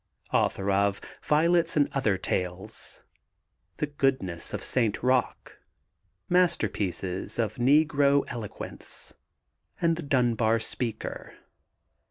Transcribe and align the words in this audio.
Author 0.33 0.71
of 0.71 0.99
Violets 1.21 1.77
and 1.77 1.87
Other 1.93 2.17
Tales, 2.17 3.03
The 3.77 3.85
Goodness 3.85 4.51
of 4.51 4.63
St. 4.63 4.95
Rocque, 5.03 5.59
Masterpieces 6.27 7.37
of 7.37 7.57
Negro 7.57 8.25
Eloquence, 8.27 9.13
and 9.79 9.97
The 9.97 10.01
Dunbar 10.01 10.59
Speaker. 10.59 11.35